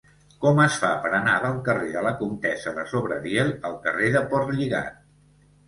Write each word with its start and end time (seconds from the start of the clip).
Com 0.43 0.61
es 0.61 0.77
fa 0.83 0.89
per 1.03 1.11
anar 1.17 1.35
del 1.43 1.59
carrer 1.67 1.91
de 1.97 2.03
la 2.07 2.15
Comtessa 2.23 2.75
de 2.79 2.87
Sobradiel 2.95 3.55
al 3.71 3.79
carrer 3.87 4.13
de 4.19 4.27
Portlligat? 4.35 5.01